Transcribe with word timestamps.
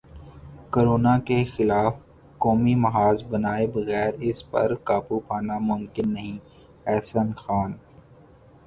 corona 0.73 1.13
کے 1.27 1.37
خلاف 1.53 1.93
قومی 2.43 2.73
محاذ 2.83 3.17
بنائے 3.31 3.65
بغیر 3.75 4.11
اس 4.27 4.39
پر 4.51 4.69
قابو 4.87 5.19
پانا 5.27 5.57
ممکن 5.69 6.05
نہیں 6.15 6.37
احسن 6.91 7.27
خان 7.41 7.71